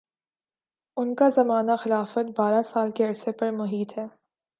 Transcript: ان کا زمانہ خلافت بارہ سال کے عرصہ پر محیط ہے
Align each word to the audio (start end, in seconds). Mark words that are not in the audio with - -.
ان 0.97 1.13
کا 1.15 1.27
زمانہ 1.29 1.71
خلافت 1.79 2.31
بارہ 2.37 2.61
سال 2.63 2.91
کے 2.91 3.07
عرصہ 3.07 3.31
پر 3.31 3.51
محیط 3.51 3.97
ہے 3.97 4.05